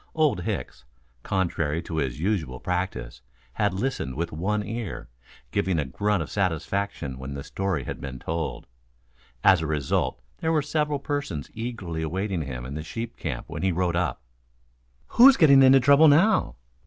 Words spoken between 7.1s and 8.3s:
when the story had been